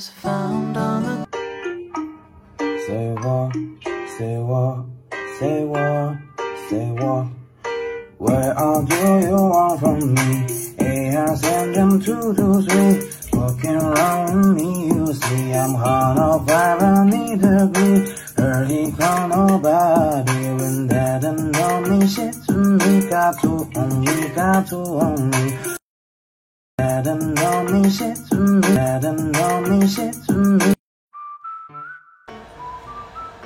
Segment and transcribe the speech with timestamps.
[0.00, 1.26] was found on the
[2.86, 3.52] Say what,
[4.16, 4.76] say what,
[5.38, 6.16] say what,
[6.68, 7.26] say what.
[8.16, 10.30] Where are do you want from me?
[10.78, 12.94] Hey, I send them two to three.
[13.38, 17.88] Walking around me, you see I'm of fire, I need to be.
[18.42, 22.92] Early call nobody when that and know me shit to me.
[23.10, 25.44] Got to own me, got to own me.
[26.78, 28.49] That and know me shit to me.
[28.60, 30.74] That and know me shit to me.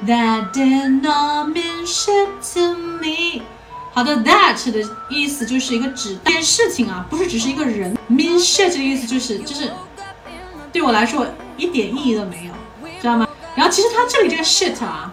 [0.06, 3.42] That did not mean shit to me。
[3.92, 7.96] 好的，that 的意思就是一个指这件事情啊，不是只是一个人。
[8.10, 9.70] mean shit 的意思就是就是
[10.72, 11.24] 对我来说
[11.56, 12.52] 一点意义都没有，
[13.00, 13.28] 知道吗？
[13.54, 15.12] 然后其实它这里这个 shit 啊，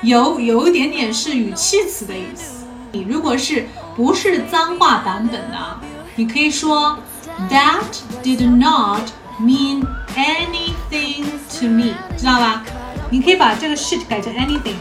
[0.00, 2.64] 有有一点点是语气词的意思。
[2.92, 5.80] 你如果是不是脏话版本的啊，
[6.16, 6.98] 你可以说
[7.50, 7.82] That
[8.22, 9.10] did not
[9.40, 11.24] mean anything
[11.58, 12.62] to me，知道吧？
[13.10, 14.76] 你可以把这个 shit 改成 anything，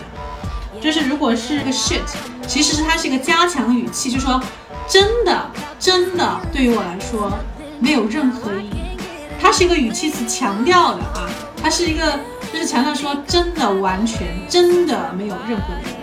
[0.80, 2.02] 就是如果是个 shit，
[2.48, 4.39] 其实是它是一个加强语气，就说
[4.88, 7.31] 真的真的对于我来说
[7.80, 8.98] 没有任何意义。
[9.42, 11.28] 它是一个语气词强调的啊，
[11.61, 12.20] 它是一个
[12.52, 16.03] 就是强调说真的完全真的没有任何意义。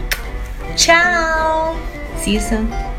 [0.75, 1.77] Ciao,
[2.17, 2.90] see you soon.